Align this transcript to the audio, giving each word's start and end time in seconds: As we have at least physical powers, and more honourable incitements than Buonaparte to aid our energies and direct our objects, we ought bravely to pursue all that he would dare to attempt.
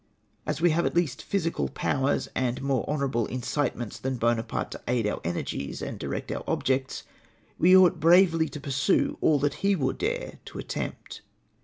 As 0.47 0.59
we 0.59 0.71
have 0.71 0.87
at 0.87 0.95
least 0.95 1.21
physical 1.21 1.69
powers, 1.69 2.27
and 2.33 2.59
more 2.63 2.83
honourable 2.89 3.27
incitements 3.27 3.99
than 3.99 4.17
Buonaparte 4.17 4.71
to 4.71 4.81
aid 4.87 5.05
our 5.05 5.21
energies 5.23 5.79
and 5.79 5.99
direct 5.99 6.31
our 6.31 6.43
objects, 6.47 7.03
we 7.59 7.77
ought 7.77 7.99
bravely 7.99 8.49
to 8.49 8.59
pursue 8.59 9.19
all 9.21 9.37
that 9.37 9.53
he 9.61 9.75
would 9.75 9.99
dare 9.99 10.39
to 10.45 10.57
attempt. 10.57 11.21